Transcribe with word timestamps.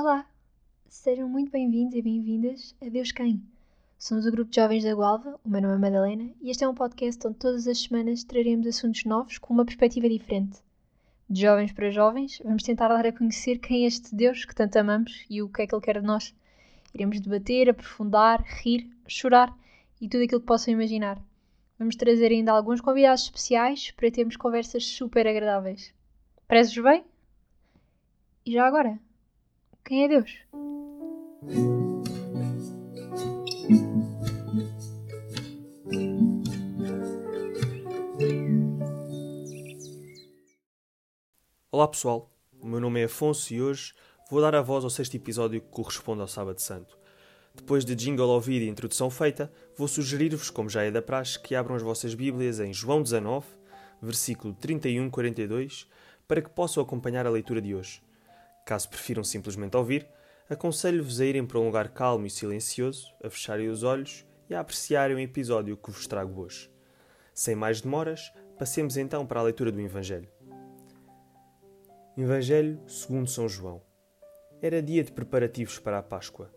Olá, 0.00 0.24
sejam 0.86 1.28
muito 1.28 1.50
bem-vindos 1.50 1.92
e 1.96 2.00
bem-vindas 2.00 2.72
a 2.80 2.88
Deus 2.88 3.10
Quem. 3.10 3.42
Somos 3.98 4.26
o 4.26 4.30
grupo 4.30 4.48
de 4.48 4.54
jovens 4.54 4.84
da 4.84 4.94
Gualva, 4.94 5.40
o 5.44 5.48
meu 5.48 5.60
nome 5.60 5.74
é 5.74 5.78
Madalena, 5.78 6.30
e 6.40 6.50
este 6.50 6.62
é 6.62 6.68
um 6.68 6.74
podcast 6.74 7.26
onde 7.26 7.36
todas 7.36 7.66
as 7.66 7.82
semanas 7.82 8.22
traremos 8.22 8.68
assuntos 8.68 9.04
novos 9.04 9.38
com 9.38 9.52
uma 9.52 9.64
perspectiva 9.64 10.08
diferente. 10.08 10.60
De 11.28 11.40
jovens 11.40 11.72
para 11.72 11.90
jovens, 11.90 12.40
vamos 12.44 12.62
tentar 12.62 12.86
dar 12.86 13.06
a 13.06 13.12
conhecer 13.12 13.58
quem 13.58 13.82
é 13.82 13.86
este 13.88 14.14
Deus 14.14 14.44
que 14.44 14.54
tanto 14.54 14.78
amamos 14.78 15.26
e 15.28 15.42
o 15.42 15.48
que 15.48 15.62
é 15.62 15.66
que 15.66 15.74
Ele 15.74 15.82
quer 15.82 16.00
de 16.00 16.06
nós. 16.06 16.32
Iremos 16.94 17.20
debater, 17.20 17.68
aprofundar, 17.68 18.40
rir, 18.62 18.88
chorar 19.08 19.52
e 20.00 20.08
tudo 20.08 20.22
aquilo 20.22 20.40
que 20.40 20.46
possam 20.46 20.74
imaginar. 20.74 21.20
Vamos 21.76 21.96
trazer 21.96 22.30
ainda 22.30 22.52
alguns 22.52 22.80
convidados 22.80 23.24
especiais 23.24 23.90
para 23.90 24.12
termos 24.12 24.36
conversas 24.36 24.86
super 24.86 25.26
agradáveis. 25.26 25.92
Prezes 26.46 26.78
bem? 26.78 27.04
E 28.46 28.52
já 28.52 28.64
agora, 28.64 28.96
quem 29.88 30.04
é 30.04 30.08
Deus? 30.08 30.30
Olá 41.72 41.88
pessoal, 41.88 42.30
o 42.60 42.66
meu 42.66 42.78
nome 42.78 43.00
é 43.00 43.04
Afonso 43.04 43.54
e 43.54 43.62
hoje 43.62 43.94
vou 44.30 44.42
dar 44.42 44.54
a 44.54 44.60
voz 44.60 44.84
ao 44.84 44.90
sexto 44.90 45.14
episódio 45.14 45.62
que 45.62 45.70
corresponde 45.70 46.20
ao 46.20 46.28
Sábado 46.28 46.60
Santo. 46.60 46.98
Depois 47.54 47.82
de 47.82 47.94
jingle 47.94 48.28
ouvido 48.28 48.64
e 48.64 48.68
introdução 48.68 49.08
feita, 49.08 49.50
vou 49.74 49.88
sugerir-vos, 49.88 50.50
como 50.50 50.68
já 50.68 50.82
é 50.82 50.90
da 50.90 51.00
praxe, 51.00 51.40
que 51.40 51.54
abram 51.54 51.74
as 51.74 51.82
vossas 51.82 52.14
Bíblias 52.14 52.60
em 52.60 52.74
João 52.74 53.02
19, 53.02 53.46
versículo 54.02 54.54
31-42, 54.54 55.86
para 56.26 56.42
que 56.42 56.50
possam 56.50 56.82
acompanhar 56.82 57.26
a 57.26 57.30
leitura 57.30 57.62
de 57.62 57.74
hoje. 57.74 58.02
Caso 58.68 58.86
prefiram 58.86 59.24
simplesmente 59.24 59.74
ouvir, 59.78 60.06
aconselho-vos 60.46 61.22
a 61.22 61.24
irem 61.24 61.46
para 61.46 61.58
um 61.58 61.64
lugar 61.64 61.88
calmo 61.88 62.26
e 62.26 62.30
silencioso, 62.30 63.14
a 63.24 63.30
fecharem 63.30 63.70
os 63.70 63.82
olhos 63.82 64.26
e 64.46 64.54
a 64.54 64.60
apreciarem 64.60 65.16
o 65.16 65.18
episódio 65.18 65.74
que 65.74 65.90
vos 65.90 66.06
trago 66.06 66.42
hoje. 66.42 66.70
Sem 67.32 67.54
mais 67.54 67.80
demoras, 67.80 68.30
passemos 68.58 68.98
então 68.98 69.26
para 69.26 69.40
a 69.40 69.44
leitura 69.44 69.72
do 69.72 69.80
Evangelho. 69.80 70.28
Evangelho 72.14 72.78
segundo 72.86 73.30
São 73.30 73.48
João. 73.48 73.80
Era 74.60 74.82
dia 74.82 75.02
de 75.02 75.12
preparativos 75.12 75.78
para 75.78 75.96
a 75.96 76.02
Páscoa. 76.02 76.52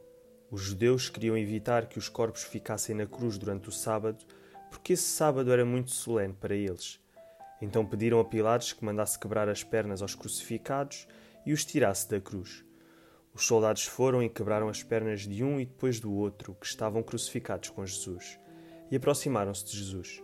Os 0.50 0.60
judeus 0.60 1.08
queriam 1.08 1.38
evitar 1.38 1.86
que 1.86 1.98
os 1.98 2.10
corpos 2.10 2.44
ficassem 2.44 2.94
na 2.94 3.08
cruz 3.08 3.38
durante 3.38 3.70
o 3.70 3.72
sábado, 3.72 4.26
porque 4.70 4.92
esse 4.92 5.04
sábado 5.04 5.50
era 5.50 5.64
muito 5.64 5.92
solene 5.92 6.34
para 6.34 6.56
eles. 6.56 7.00
Então 7.62 7.86
pediram 7.86 8.20
a 8.20 8.26
Pilatos 8.26 8.74
que 8.74 8.84
mandasse 8.84 9.18
quebrar 9.18 9.48
as 9.48 9.64
pernas 9.64 10.02
aos 10.02 10.14
crucificados 10.14 11.08
e 11.46 11.54
os 11.54 11.66
tirasse 11.66 12.10
da 12.10 12.20
cruz. 12.20 12.64
Os 13.34 13.46
soldados 13.46 13.86
foram 13.86 14.22
e 14.22 14.30
quebraram 14.30 14.68
as 14.68 14.84
pernas 14.84 15.22
de 15.22 15.44
um 15.44 15.60
e 15.60 15.66
depois 15.66 16.00
do 16.00 16.12
outro 16.14 16.56
que 16.60 16.66
estavam 16.66 17.02
crucificados 17.02 17.70
com 17.70 17.86
Jesus, 17.86 18.40
e 18.90 18.96
aproximaram-se 18.96 19.66
de 19.66 19.78
Jesus. 19.78 20.22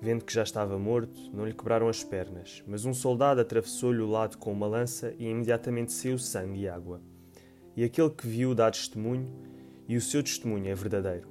Vendo 0.00 0.24
que 0.24 0.34
já 0.34 0.42
estava 0.42 0.78
morto, 0.78 1.30
não 1.32 1.46
lhe 1.46 1.54
quebraram 1.54 1.88
as 1.88 2.02
pernas, 2.02 2.62
mas 2.66 2.84
um 2.84 2.92
soldado 2.92 3.40
atravessou-lhe 3.40 4.02
o 4.02 4.10
lado 4.10 4.36
com 4.36 4.52
uma 4.52 4.66
lança 4.66 5.14
e 5.18 5.26
imediatamente 5.26 5.92
saiu 5.92 6.18
sangue 6.18 6.60
e 6.60 6.68
água. 6.68 7.00
E 7.76 7.84
aquele 7.84 8.10
que 8.10 8.26
viu 8.26 8.54
dá 8.54 8.70
testemunho, 8.70 9.32
e 9.88 9.96
o 9.96 10.00
seu 10.00 10.22
testemunho 10.22 10.68
é 10.68 10.74
verdadeiro. 10.74 11.28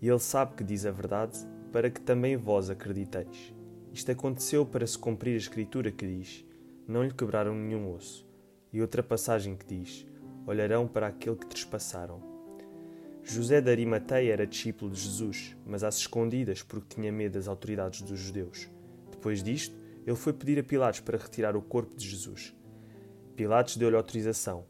E 0.00 0.08
ele 0.08 0.18
sabe 0.18 0.54
que 0.56 0.64
diz 0.64 0.86
a 0.86 0.90
verdade, 0.90 1.38
para 1.72 1.90
que 1.90 2.00
também 2.00 2.36
vós 2.36 2.70
acrediteis. 2.70 3.54
Isto 3.92 4.12
aconteceu 4.12 4.64
para 4.64 4.86
se 4.86 4.98
cumprir 4.98 5.34
a 5.34 5.38
escritura 5.38 5.90
que 5.90 6.06
diz: 6.06 6.44
Não 6.86 7.04
lhe 7.04 7.12
quebraram 7.12 7.54
nenhum 7.54 7.92
osso. 7.94 8.26
E 8.72 8.80
outra 8.80 9.02
passagem 9.02 9.56
que 9.56 9.66
diz: 9.66 10.06
Olharão 10.46 10.88
para 10.88 11.06
aquele 11.06 11.36
que 11.36 11.46
trespassaram. 11.46 12.20
José 13.22 13.60
de 13.60 13.70
Arimateia 13.70 14.32
era 14.32 14.46
discípulo 14.46 14.90
de 14.90 15.00
Jesus, 15.00 15.56
mas 15.64 15.84
às 15.84 15.98
escondidas 15.98 16.62
porque 16.62 16.96
tinha 16.96 17.12
medo 17.12 17.34
das 17.34 17.46
autoridades 17.46 18.02
dos 18.02 18.18
judeus. 18.18 18.68
Depois 19.10 19.42
disto, 19.42 19.76
ele 20.04 20.16
foi 20.16 20.32
pedir 20.32 20.58
a 20.58 20.64
Pilatos 20.64 21.00
para 21.00 21.16
retirar 21.16 21.56
o 21.56 21.62
corpo 21.62 21.94
de 21.94 22.08
Jesus. 22.08 22.52
Pilatos 23.36 23.76
deu-lhe 23.76 23.94
autorização. 23.94 24.64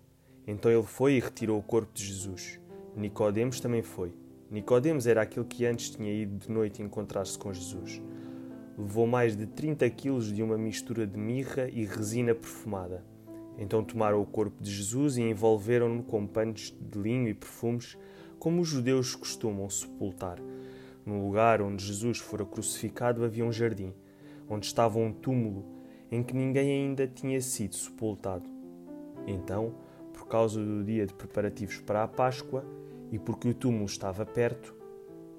Então 0.46 0.70
ele 0.70 0.82
foi 0.82 1.14
e 1.14 1.20
retirou 1.20 1.58
o 1.58 1.62
corpo 1.62 1.94
de 1.94 2.04
Jesus. 2.04 2.60
Nicodemos 2.94 3.58
também 3.58 3.82
foi. 3.82 4.12
Nicodemos 4.50 5.06
era 5.06 5.22
aquele 5.22 5.46
que 5.46 5.64
antes 5.64 5.88
tinha 5.88 6.12
ido 6.12 6.36
de 6.36 6.50
noite 6.50 6.82
encontrar-se 6.82 7.38
com 7.38 7.54
Jesus. 7.54 8.02
Levou 8.76 9.06
mais 9.06 9.36
de 9.36 9.46
30 9.46 9.88
quilos 9.90 10.32
de 10.32 10.42
uma 10.42 10.56
mistura 10.56 11.06
de 11.06 11.18
mirra 11.18 11.68
e 11.70 11.84
resina 11.84 12.34
perfumada. 12.34 13.04
Então 13.58 13.84
tomaram 13.84 14.20
o 14.20 14.26
corpo 14.26 14.62
de 14.62 14.70
Jesus 14.70 15.16
e 15.16 15.22
envolveram-no 15.22 16.02
com 16.02 16.26
panos 16.26 16.74
de 16.80 16.98
linho 16.98 17.28
e 17.28 17.34
perfumes 17.34 17.98
como 18.38 18.60
os 18.60 18.68
judeus 18.68 19.14
costumam 19.14 19.68
sepultar. 19.68 20.38
No 21.04 21.24
lugar 21.24 21.60
onde 21.60 21.84
Jesus 21.84 22.18
fora 22.18 22.44
crucificado 22.44 23.24
havia 23.24 23.44
um 23.44 23.52
jardim, 23.52 23.92
onde 24.48 24.66
estava 24.66 24.98
um 24.98 25.12
túmulo 25.12 25.64
em 26.10 26.22
que 26.22 26.34
ninguém 26.34 26.70
ainda 26.70 27.06
tinha 27.06 27.40
sido 27.40 27.74
sepultado. 27.74 28.48
Então, 29.26 29.74
por 30.12 30.26
causa 30.26 30.62
do 30.62 30.82
dia 30.84 31.06
de 31.06 31.14
preparativos 31.14 31.78
para 31.80 32.02
a 32.02 32.08
Páscoa 32.08 32.64
e 33.10 33.18
porque 33.18 33.48
o 33.48 33.54
túmulo 33.54 33.84
estava 33.84 34.24
perto, 34.26 34.74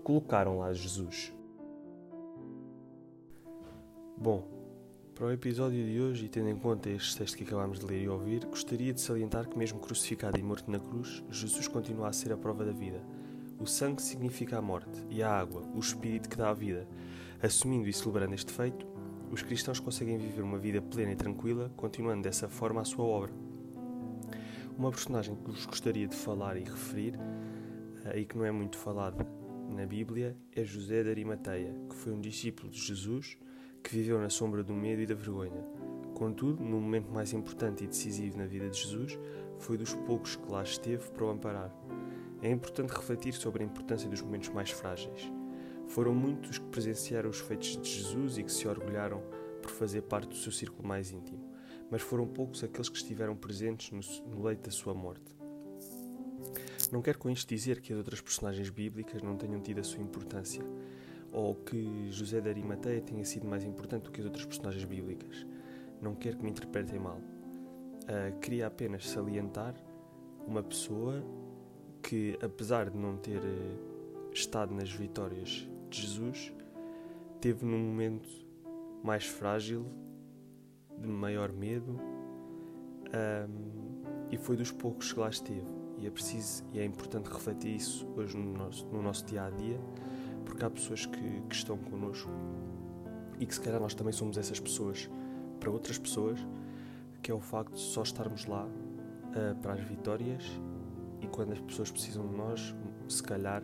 colocaram 0.03 0.59
lá 0.59 0.71
Jesus. 0.73 1.33
Bom, 4.17 4.47
para 5.15 5.25
o 5.25 5.31
episódio 5.31 5.83
de 5.83 5.99
hoje, 5.99 6.25
e 6.25 6.29
tendo 6.29 6.47
em 6.47 6.55
conta 6.55 6.89
este 6.89 7.17
texto 7.17 7.35
que 7.35 7.43
acabámos 7.43 7.79
de 7.79 7.85
ler 7.85 8.03
e 8.03 8.07
ouvir, 8.07 8.45
gostaria 8.45 8.93
de 8.93 9.01
salientar 9.01 9.49
que, 9.49 9.57
mesmo 9.57 9.79
crucificado 9.79 10.39
e 10.39 10.43
morto 10.43 10.69
na 10.69 10.79
cruz, 10.79 11.23
Jesus 11.29 11.67
continua 11.67 12.07
a 12.07 12.13
ser 12.13 12.31
a 12.31 12.37
prova 12.37 12.63
da 12.63 12.71
vida. 12.71 13.01
O 13.59 13.65
sangue 13.65 14.01
significa 14.01 14.57
a 14.57 14.61
morte 14.61 15.03
e 15.09 15.21
a 15.21 15.29
água, 15.29 15.63
o 15.73 15.79
espírito 15.79 16.29
que 16.29 16.37
dá 16.37 16.51
a 16.51 16.53
vida. 16.53 16.87
Assumindo 17.41 17.89
e 17.89 17.93
celebrando 17.93 18.35
este 18.35 18.53
feito, 18.53 18.85
os 19.31 19.41
cristãos 19.41 19.79
conseguem 19.79 20.17
viver 20.17 20.43
uma 20.43 20.59
vida 20.59 20.81
plena 20.81 21.11
e 21.11 21.15
tranquila, 21.15 21.73
continuando 21.75 22.21
dessa 22.21 22.47
forma 22.47 22.81
a 22.81 22.85
sua 22.85 23.03
obra. 23.03 23.33
Uma 24.77 24.91
personagem 24.91 25.35
que 25.35 25.51
vos 25.51 25.65
gostaria 25.65 26.07
de 26.07 26.15
falar 26.15 26.55
e 26.55 26.63
referir, 26.63 27.19
eh, 28.05 28.19
e 28.19 28.25
que 28.25 28.37
não 28.37 28.45
é 28.45 28.51
muito 28.51 28.77
falada 28.77 29.27
na 29.69 29.85
Bíblia, 29.87 30.37
é 30.55 30.63
José 30.63 31.03
de 31.03 31.09
Arimateia, 31.09 31.75
que 31.89 31.95
foi 31.95 32.13
um 32.13 32.21
discípulo 32.21 32.69
de 32.69 32.79
Jesus 32.79 33.37
que 33.83 33.93
viveu 33.95 34.17
na 34.19 34.29
sombra 34.29 34.63
do 34.63 34.73
medo 34.73 35.01
e 35.01 35.05
da 35.05 35.13
vergonha. 35.13 35.63
Contudo, 36.13 36.63
no 36.63 36.79
momento 36.79 37.11
mais 37.11 37.33
importante 37.33 37.83
e 37.83 37.87
decisivo 37.87 38.37
na 38.37 38.45
vida 38.45 38.69
de 38.69 38.79
Jesus, 38.79 39.19
foi 39.59 39.77
dos 39.77 39.93
poucos 39.93 40.35
que 40.35 40.49
lá 40.49 40.63
esteve 40.63 41.09
para 41.11 41.25
o 41.25 41.29
amparar. 41.29 41.75
É 42.41 42.49
importante 42.49 42.91
refletir 42.91 43.33
sobre 43.33 43.63
a 43.63 43.65
importância 43.65 44.09
dos 44.09 44.21
momentos 44.21 44.49
mais 44.49 44.69
frágeis. 44.69 45.31
Foram 45.87 46.13
muitos 46.13 46.57
que 46.57 46.65
presenciaram 46.67 47.29
os 47.29 47.39
feitos 47.39 47.77
de 47.77 47.89
Jesus 47.89 48.37
e 48.37 48.43
que 48.43 48.51
se 48.51 48.67
orgulharam 48.67 49.21
por 49.61 49.71
fazer 49.71 50.01
parte 50.03 50.29
do 50.29 50.35
seu 50.35 50.51
círculo 50.51 50.87
mais 50.87 51.11
íntimo, 51.11 51.39
mas 51.89 52.01
foram 52.01 52.27
poucos 52.27 52.63
aqueles 52.63 52.89
que 52.89 52.97
estiveram 52.97 53.35
presentes 53.35 53.91
no, 53.91 54.35
no 54.35 54.43
leito 54.43 54.63
da 54.63 54.71
sua 54.71 54.93
morte. 54.93 55.35
Não 56.91 57.01
quero 57.01 57.17
com 57.17 57.29
isto 57.29 57.47
dizer 57.47 57.81
que 57.81 57.91
as 57.91 57.97
outras 57.97 58.21
personagens 58.21 58.69
bíblicas 58.69 59.21
não 59.21 59.35
tenham 59.35 59.59
tido 59.61 59.79
a 59.79 59.83
sua 59.83 60.03
importância, 60.03 60.63
ou 61.33 61.55
que 61.55 62.11
José 62.11 62.39
de 62.39 62.47
Arimateia 62.47 63.01
tenha 63.01 63.25
sido 63.25 63.47
mais 63.47 63.65
importante 63.65 64.03
do 64.03 64.11
que 64.11 64.21
as 64.21 64.25
outras 64.25 64.45
personagens 64.45 64.85
bíblicas. 64.85 65.45
Não 65.99 66.13
quero 66.13 66.37
que 66.37 66.43
me 66.43 66.51
interpretem 66.51 66.99
mal. 66.99 67.17
Uh, 67.17 68.39
queria 68.39 68.67
apenas 68.67 69.09
salientar 69.09 69.73
uma 70.45 70.61
pessoa 70.61 71.23
que, 72.03 72.37
apesar 72.41 72.89
de 72.89 72.97
não 72.97 73.17
ter 73.17 73.39
uh, 73.39 74.31
estado 74.31 74.73
nas 74.75 74.91
vitórias 74.91 75.67
de 75.89 76.01
Jesus, 76.01 76.53
teve 77.41 77.65
num 77.65 77.79
momento 77.79 78.29
mais 79.03 79.25
frágil, 79.25 79.85
de 80.99 81.07
maior 81.07 81.51
medo, 81.51 81.99
um, 83.09 84.03
e 84.31 84.37
foi 84.37 84.55
dos 84.55 84.71
poucos 84.71 85.11
que 85.11 85.19
lá 85.19 85.29
esteve. 85.29 85.65
E 85.97 86.05
é 86.05 86.11
preciso 86.11 86.63
e 86.73 86.79
é 86.79 86.85
importante 86.85 87.27
refletir 87.29 87.75
isso 87.75 88.07
hoje 88.15 88.37
no 88.37 88.53
nosso, 88.53 88.85
no 88.87 89.01
nosso 89.01 89.25
dia 89.25 89.45
a 89.45 89.49
dia 89.49 89.79
porque 90.43 90.63
há 90.63 90.69
pessoas 90.69 91.05
que, 91.05 91.41
que 91.41 91.55
estão 91.55 91.77
connosco 91.77 92.29
e 93.39 93.45
que 93.45 93.53
se 93.53 93.61
calhar 93.61 93.79
nós 93.79 93.93
também 93.93 94.13
somos 94.13 94.37
essas 94.37 94.59
pessoas 94.59 95.09
para 95.59 95.69
outras 95.71 95.97
pessoas, 95.97 96.39
que 97.21 97.31
é 97.31 97.33
o 97.33 97.39
facto 97.39 97.73
de 97.73 97.79
só 97.79 98.03
estarmos 98.03 98.45
lá 98.45 98.65
uh, 98.65 99.55
para 99.61 99.73
as 99.73 99.81
vitórias 99.81 100.43
e 101.21 101.27
quando 101.27 101.53
as 101.53 101.59
pessoas 101.61 101.91
precisam 101.91 102.27
de 102.27 102.35
nós, 102.35 102.75
se 103.07 103.23
calhar 103.23 103.63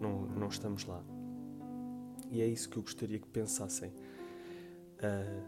não, 0.00 0.26
não 0.26 0.48
estamos 0.48 0.84
lá. 0.84 1.02
E 2.30 2.42
é 2.42 2.46
isso 2.46 2.68
que 2.68 2.76
eu 2.76 2.82
gostaria 2.82 3.18
que 3.18 3.28
pensassem. 3.28 3.90
Uh, 4.98 5.42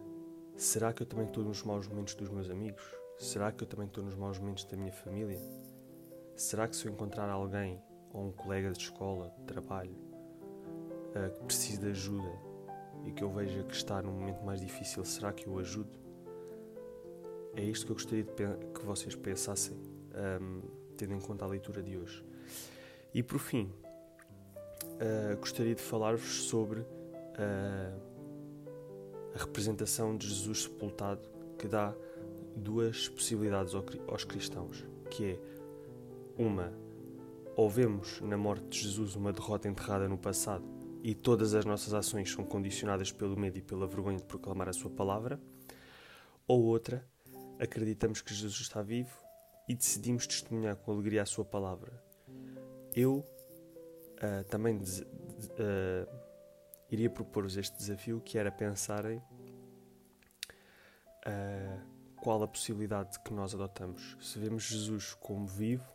será 0.57 0.93
que 0.93 1.03
eu 1.03 1.07
também 1.07 1.27
estou 1.27 1.45
nos 1.45 1.63
maus 1.63 1.87
momentos 1.87 2.15
dos 2.15 2.31
meus 2.31 2.49
amigos? 2.49 2.83
Será 3.19 3.53
que 3.53 3.63
eu 3.63 3.69
também 3.69 3.87
estou 3.87 4.03
nos 4.03 4.15
maus 4.15 4.39
momentos 4.39 4.65
da 4.65 4.77
minha 4.77 4.93
família? 4.93 5.39
Será 6.37 6.67
que 6.67 6.75
se 6.75 6.87
eu 6.87 6.93
encontrar 6.93 7.29
alguém 7.29 7.79
ou 8.13 8.29
um 8.29 8.33
colega 8.33 8.73
de 8.73 8.79
escola, 8.79 9.31
de 9.39 9.45
trabalho, 9.45 9.95
uh, 11.11 11.31
que 11.39 11.45
precisa 11.45 11.81
de 11.81 11.89
ajuda 11.89 12.51
e 13.05 13.13
que 13.13 13.23
eu 13.23 13.31
veja 13.31 13.63
que 13.63 13.75
está 13.75 14.03
num 14.03 14.13
momento 14.13 14.45
mais 14.45 14.61
difícil, 14.61 15.05
será 15.05 15.33
que 15.33 15.47
eu 15.47 15.59
ajudo? 15.59 15.99
É 17.55 17.63
isto 17.63 17.87
que 17.87 17.93
eu 17.93 17.97
gostaria 17.97 18.25
que 18.25 18.85
vocês 18.85 19.15
pensassem 19.15 19.77
um, 19.77 20.61
tendo 20.97 21.15
em 21.15 21.21
conta 21.21 21.45
a 21.45 21.49
leitura 21.49 21.83
de 21.83 21.97
hoje. 21.97 22.25
E 23.13 23.23
por 23.23 23.39
fim, 23.39 23.73
uh, 24.85 25.37
gostaria 25.39 25.75
de 25.75 25.83
falar-vos 25.83 26.45
sobre 26.45 26.81
uh, 26.81 28.01
a 29.35 29.39
representação 29.39 30.17
de 30.17 30.29
Jesus 30.29 30.65
sepultado 30.65 31.23
que 31.59 31.67
dá 31.67 31.95
duas 32.55 33.09
possibilidades 33.09 33.75
aos 34.07 34.25
cristãos, 34.25 34.85
que 35.11 35.33
é 35.33 35.39
uma, 36.39 36.73
ou 37.57 37.69
vemos 37.69 38.21
na 38.21 38.37
morte 38.37 38.65
de 38.69 38.79
Jesus 38.81 39.17
uma 39.17 39.33
derrota 39.33 39.69
enterrada 39.69 40.09
no 40.09 40.17
passado 40.17 40.80
e 41.03 41.15
todas 41.15 41.55
as 41.55 41.65
nossas 41.65 41.95
ações 41.95 42.31
são 42.31 42.45
condicionadas 42.45 43.11
pelo 43.11 43.39
medo 43.39 43.59
e 43.59 43.63
pela 43.63 43.87
vergonha 43.87 44.19
de 44.19 44.25
proclamar 44.25 44.69
a 44.69 44.73
sua 44.73 44.91
palavra, 44.91 45.41
ou 46.47 46.63
outra, 46.65 47.07
acreditamos 47.59 48.21
que 48.21 48.35
Jesus 48.35 48.61
está 48.61 48.83
vivo 48.83 49.17
e 49.69 49.75
decidimos 49.75 50.27
testemunhar 50.27 50.77
com 50.77 50.93
alegria 50.93 51.23
a 51.23 51.27
sua 51.27 51.45
palavra. 51.45 52.03
Eu 52.95 53.19
uh, 53.19 54.45
também 54.49 54.77
uh, 54.77 54.83
iria 56.91 57.09
propor-vos 57.09 57.57
este 57.57 57.79
desafio 57.79 58.21
que 58.21 58.37
era 58.37 58.51
pensarem 58.51 59.23
uh, 61.27 61.81
qual 62.17 62.43
a 62.43 62.49
possibilidade 62.49 63.19
que 63.21 63.33
nós 63.33 63.55
adotamos. 63.55 64.17
Se 64.21 64.39
vemos 64.39 64.65
Jesus 64.65 65.15
como 65.15 65.47
vivo 65.47 65.89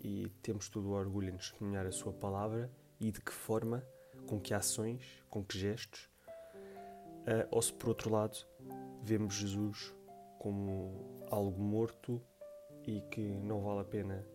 e 0.00 0.28
temos 0.42 0.68
todo 0.68 0.88
o 0.88 0.92
orgulho 0.92 1.30
em 1.30 1.36
testemunhar 1.36 1.86
a 1.86 1.92
sua 1.92 2.12
palavra 2.12 2.70
e 3.00 3.10
de 3.10 3.20
que 3.20 3.32
forma, 3.32 3.82
com 4.26 4.40
que 4.40 4.52
ações, 4.52 5.02
com 5.30 5.44
que 5.44 5.58
gestos, 5.58 6.08
uh, 7.22 7.46
ou 7.50 7.62
se 7.62 7.72
por 7.72 7.88
outro 7.88 8.10
lado 8.10 8.36
vemos 9.02 9.34
Jesus 9.34 9.94
como 10.38 11.24
algo 11.30 11.60
morto 11.60 12.20
e 12.84 13.00
que 13.10 13.20
não 13.20 13.60
vale 13.60 13.80
a 13.80 13.84
pena 13.84 14.26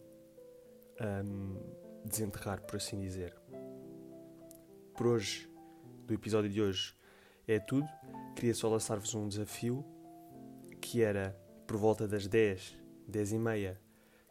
um, 1.25 1.57
desenterrar, 2.05 2.61
por 2.61 2.77
assim 2.77 2.99
dizer. 2.99 3.35
Por 4.95 5.07
hoje, 5.07 5.49
do 6.05 6.13
episódio 6.13 6.49
de 6.49 6.61
hoje, 6.61 6.95
é 7.47 7.59
tudo. 7.59 7.87
Queria 8.35 8.53
só 8.53 8.67
lançar-vos 8.67 9.13
um 9.15 9.27
desafio 9.27 9.85
que 10.81 11.01
era 11.01 11.37
por 11.65 11.77
volta 11.77 12.07
das 12.07 12.27
10, 12.27 12.77
10 13.07 13.31
e 13.31 13.39
meia, 13.39 13.81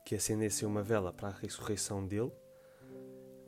que 0.05 0.15
acendessem 0.15 0.69
uma 0.69 0.83
vela 0.83 1.13
para 1.13 1.29
a 1.29 1.33
ressurreição 1.33 2.07
dele, 2.07 2.33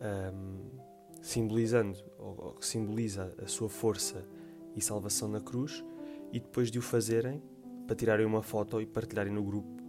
um, 0.01 0.92
simbolizando, 1.23 1.97
ou, 2.19 2.55
que 2.55 2.67
simboliza 2.67 3.33
a 3.43 3.47
sua 3.47 3.69
força 3.69 4.27
e 4.75 4.83
salvação 4.83 5.29
na 5.29 5.41
cruz, 5.41 5.83
e 6.33 6.41
depois 6.41 6.71
de 6.71 6.79
o 6.79 6.83
fazerem, 6.83 7.41
para 7.87 7.97
tirarem 7.97 8.27
uma 8.27 8.43
foto 8.43 8.81
e 8.81 8.87
partilharem 8.87 9.33
no 9.33 9.43
grupo 9.43 9.81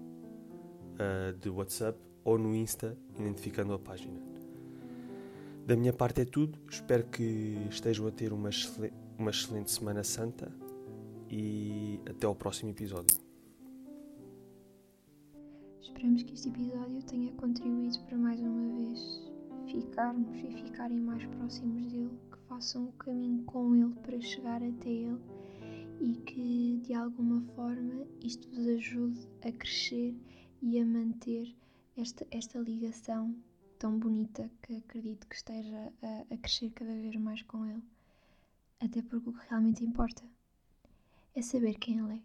uh, 0.93 1.37
de 1.37 1.49
WhatsApp 1.49 1.99
ou 2.23 2.37
no 2.37 2.55
Insta, 2.55 2.97
identificando 3.17 3.73
a 3.73 3.79
página. 3.79 4.21
Da 5.65 5.75
minha 5.75 5.93
parte 5.93 6.21
é 6.21 6.25
tudo. 6.25 6.59
Espero 6.69 7.05
que 7.05 7.57
estejam 7.69 8.05
a 8.07 8.11
ter 8.11 8.33
uma, 8.33 8.49
uma 9.17 9.31
excelente 9.31 9.71
Semana 9.71 10.03
Santa 10.03 10.53
e 11.29 11.99
até 12.07 12.27
ao 12.27 12.35
próximo 12.35 12.69
episódio. 12.69 13.17
Esperamos 15.81 16.23
que 16.23 16.33
este 16.33 16.49
episódio 16.49 17.01
tenha 17.03 17.31
contribuído 17.33 17.99
para 18.05 18.17
mais 18.17 18.39
uma 18.41 18.67
vez 18.75 19.32
ficarmos 19.67 20.39
e 20.39 20.63
ficarem 20.63 20.99
mais 20.99 21.25
próximos 21.25 21.91
dele, 21.91 22.17
que 22.31 22.37
façam 22.47 22.85
o 22.85 22.91
caminho 22.93 23.43
com 23.43 23.75
ele 23.75 23.93
para 24.01 24.19
chegar 24.21 24.63
até 24.63 24.89
ele 24.89 25.19
e 25.99 26.15
que 26.15 26.81
de 26.83 26.93
alguma 26.93 27.41
forma 27.55 28.05
isto 28.21 28.49
vos 28.49 28.67
ajude 28.67 29.27
a 29.41 29.51
crescer 29.51 30.15
e 30.61 30.79
a 30.79 30.85
manter 30.85 31.55
esta, 31.95 32.25
esta 32.31 32.59
ligação 32.59 33.35
tão 33.77 33.99
bonita 33.99 34.49
que 34.61 34.77
acredito 34.77 35.27
que 35.27 35.35
esteja 35.35 35.93
a, 36.01 36.33
a 36.33 36.37
crescer 36.37 36.71
cada 36.71 36.93
vez 36.93 37.15
mais 37.15 37.41
com 37.43 37.65
ele. 37.65 37.83
Até 38.79 39.01
porque 39.01 39.29
o 39.29 39.33
que 39.33 39.49
realmente 39.49 39.83
importa 39.83 40.23
é 41.35 41.41
saber 41.41 41.75
quem 41.75 41.99
ele 41.99 42.13
é. 42.13 42.23